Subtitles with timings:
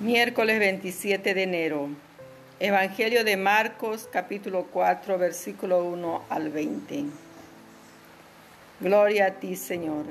[0.00, 1.90] Miércoles 27 de enero.
[2.58, 7.04] Evangelio de Marcos capítulo 4 versículo 1 al 20.
[8.80, 10.06] Gloria a ti Señor.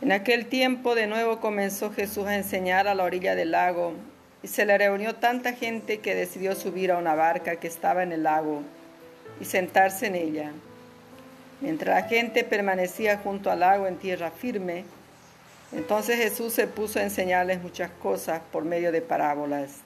[0.00, 3.92] En aquel tiempo de nuevo comenzó Jesús a enseñar a la orilla del lago
[4.42, 8.12] y se le reunió tanta gente que decidió subir a una barca que estaba en
[8.12, 8.62] el lago
[9.42, 10.52] y sentarse en ella.
[11.60, 14.86] Mientras la gente permanecía junto al lago en tierra firme,
[15.72, 19.80] entonces Jesús se puso a enseñarles muchas cosas por medio de parábolas.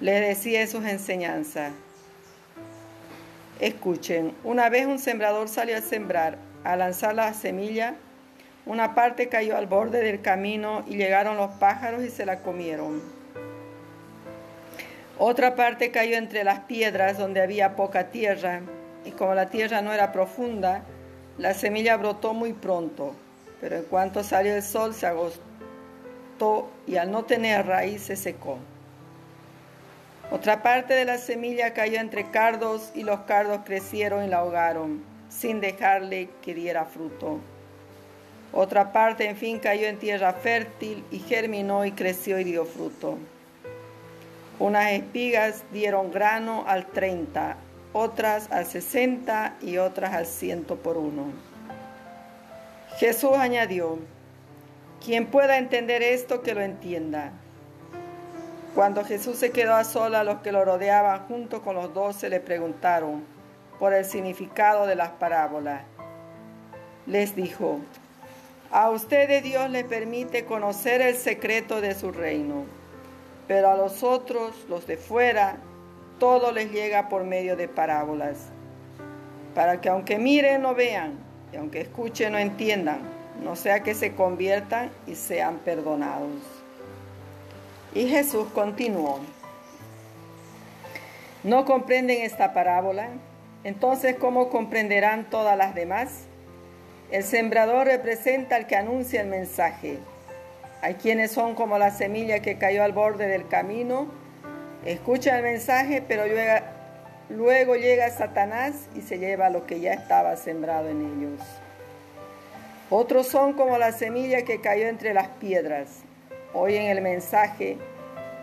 [0.00, 1.72] Les decía sus enseñanzas,
[3.60, 7.96] escuchen, una vez un sembrador salió a sembrar, a lanzar la semilla,
[8.66, 13.02] una parte cayó al borde del camino y llegaron los pájaros y se la comieron.
[15.18, 18.62] Otra parte cayó entre las piedras donde había poca tierra
[19.04, 20.82] y como la tierra no era profunda,
[21.36, 23.14] la semilla brotó muy pronto
[23.64, 28.58] pero en cuanto salió el sol se agostó y al no tener raíz se secó.
[30.30, 35.02] Otra parte de la semilla cayó entre cardos y los cardos crecieron y la ahogaron,
[35.30, 37.38] sin dejarle que diera fruto.
[38.52, 43.16] Otra parte, en fin, cayó en tierra fértil y germinó y creció y dio fruto.
[44.58, 47.56] Unas espigas dieron grano al treinta,
[47.94, 51.53] otras al sesenta y otras al ciento por uno.
[52.98, 53.98] Jesús añadió,
[55.04, 57.32] quien pueda entender esto, que lo entienda.
[58.76, 62.38] Cuando Jesús se quedó a sola, los que lo rodeaban junto con los doce le
[62.38, 63.24] preguntaron
[63.80, 65.82] por el significado de las parábolas.
[67.06, 67.80] Les dijo,
[68.70, 72.64] a ustedes Dios les permite conocer el secreto de su reino,
[73.48, 75.56] pero a los otros, los de fuera,
[76.20, 78.50] todo les llega por medio de parábolas,
[79.52, 81.23] para que aunque miren no vean
[81.54, 82.98] y aunque escuchen no entiendan,
[83.44, 86.32] no sea que se conviertan y sean perdonados.
[87.94, 89.20] Y Jesús continuó,
[91.44, 93.10] ¿no comprenden esta parábola?
[93.62, 96.24] Entonces, ¿cómo comprenderán todas las demás?
[97.12, 99.98] El sembrador representa al que anuncia el mensaje.
[100.82, 104.08] Hay quienes son como la semilla que cayó al borde del camino,
[104.84, 106.66] escuchan el mensaje, pero luego,
[107.34, 111.40] Luego llega Satanás y se lleva lo que ya estaba sembrado en ellos.
[112.90, 116.02] Otros son como la semilla que cayó entre las piedras.
[116.52, 117.76] Oyen el mensaje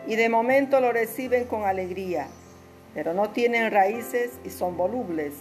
[0.07, 2.27] y de momento lo reciben con alegría,
[2.93, 5.35] pero no tienen raíces y son volubles.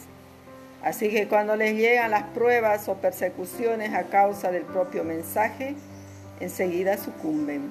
[0.85, 5.75] Así que cuando les llegan las pruebas o persecuciones a causa del propio mensaje,
[6.39, 7.69] enseguida sucumben.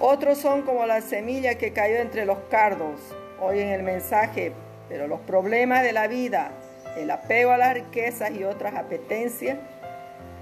[0.00, 2.98] Otros son como la semilla que cayó entre los cardos
[3.42, 4.52] oyen el mensaje,
[4.88, 6.50] pero los problemas de la vida,
[6.96, 9.58] el apego a las riquezas y otras apetencias,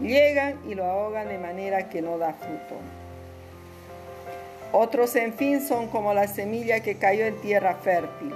[0.01, 2.77] llegan y lo ahogan de manera que no da fruto.
[4.73, 8.33] Otros, en fin, son como la semilla que cayó en tierra fértil.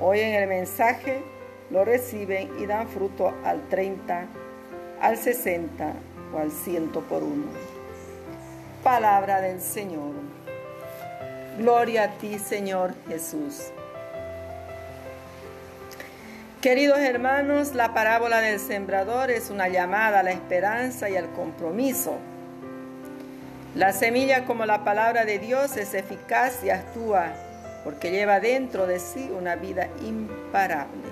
[0.00, 1.20] Oyen el mensaje,
[1.70, 4.26] lo reciben y dan fruto al 30,
[5.00, 5.92] al 60
[6.34, 7.46] o al 100 por uno.
[8.82, 10.43] Palabra del Señor.
[11.58, 13.70] Gloria a ti, Señor Jesús.
[16.60, 22.18] Queridos hermanos, la parábola del sembrador es una llamada a la esperanza y al compromiso.
[23.76, 27.32] La semilla como la palabra de Dios es eficaz y actúa
[27.84, 31.02] porque lleva dentro de sí una vida imparable.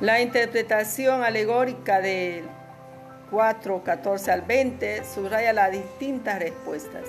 [0.00, 2.44] La interpretación alegórica del
[3.30, 7.04] 4, 14 al 20 subraya las distintas respuestas.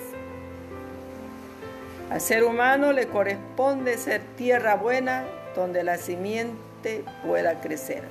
[2.11, 5.23] Al ser humano le corresponde ser tierra buena
[5.55, 8.03] donde la simiente pueda crecer.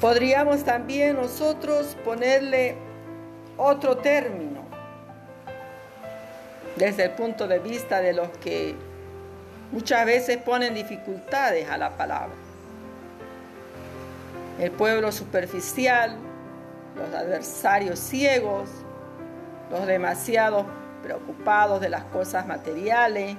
[0.00, 2.74] Podríamos también nosotros ponerle
[3.56, 4.62] otro término
[6.74, 8.74] desde el punto de vista de los que
[9.70, 12.34] muchas veces ponen dificultades a la palabra.
[14.58, 16.16] El pueblo superficial,
[16.96, 18.68] los adversarios ciegos,
[19.72, 20.66] los demasiado
[21.02, 23.36] preocupados de las cosas materiales,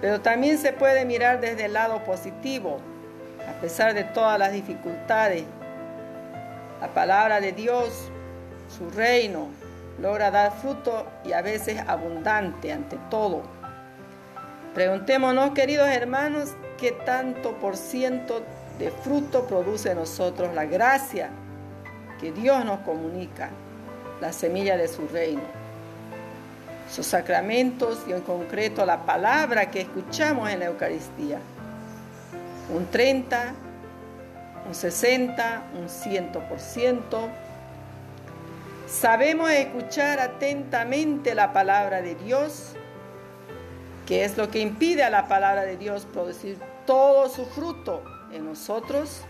[0.00, 2.78] pero también se puede mirar desde el lado positivo,
[3.48, 5.44] a pesar de todas las dificultades.
[6.80, 8.10] La palabra de Dios,
[8.68, 9.48] su reino,
[10.00, 13.42] logra dar fruto y a veces abundante ante todo.
[14.74, 18.42] Preguntémonos, queridos hermanos, qué tanto por ciento
[18.78, 21.30] de fruto produce en nosotros la gracia
[22.20, 23.50] que Dios nos comunica
[24.20, 25.42] la semilla de su reino.
[26.90, 31.38] Sus sacramentos y en concreto la palabra que escuchamos en la Eucaristía.
[32.72, 33.54] Un 30,
[34.66, 37.28] un 60, un 100%.
[38.86, 42.72] Sabemos escuchar atentamente la palabra de Dios,
[44.06, 48.02] que es lo que impide a la palabra de Dios producir todo su fruto
[48.32, 49.22] en nosotros.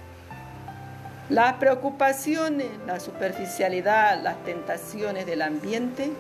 [1.29, 6.13] Las preocupaciones, la superficialidad, las tentaciones del ambiente.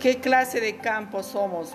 [0.00, 1.74] ¿Qué clase de campo somos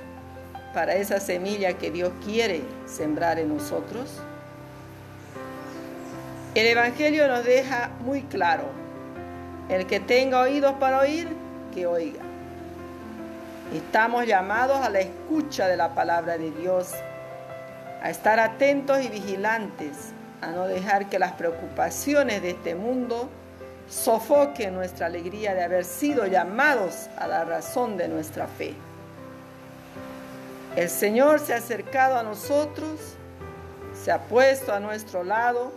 [0.73, 4.19] para esa semilla que Dios quiere sembrar en nosotros?
[6.55, 8.63] El Evangelio nos deja muy claro,
[9.69, 11.27] el que tenga oídos para oír,
[11.71, 12.21] que oiga.
[13.75, 16.93] Estamos llamados a la escucha de la palabra de Dios,
[18.01, 20.13] a estar atentos y vigilantes,
[20.45, 23.29] a no dejar que las preocupaciones de este mundo
[23.89, 28.75] sofoquen nuestra alegría de haber sido llamados a la razón de nuestra fe.
[30.75, 32.99] El Señor se ha acercado a nosotros,
[34.03, 35.71] se ha puesto a nuestro lado,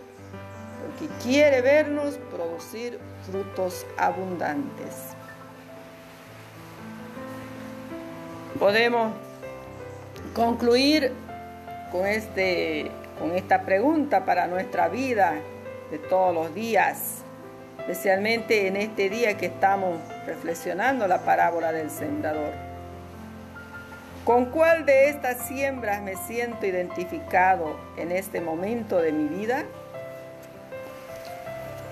[0.81, 4.93] porque quiere vernos producir frutos abundantes.
[8.59, 9.13] Podemos
[10.35, 11.11] concluir
[11.91, 15.35] con, este, con esta pregunta para nuestra vida
[15.91, 17.17] de todos los días,
[17.79, 22.53] especialmente en este día que estamos reflexionando la parábola del sembrador.
[24.23, 29.63] ¿Con cuál de estas siembras me siento identificado en este momento de mi vida?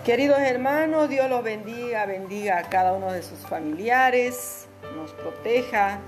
[0.05, 5.99] Queridos hermanos, Dios los bendiga, bendiga a cada uno de sus familiares, nos proteja,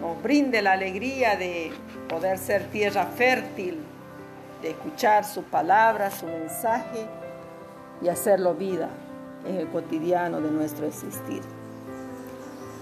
[0.00, 1.72] nos brinde la alegría de
[2.08, 3.84] poder ser tierra fértil,
[4.62, 7.06] de escuchar su palabra, su mensaje
[8.02, 8.88] y hacerlo vida
[9.46, 11.42] en el cotidiano de nuestro existir.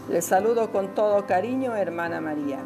[0.08, 2.61] Les saludo con todo cariño, hermana María.